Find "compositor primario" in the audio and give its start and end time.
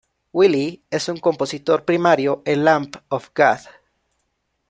1.17-2.41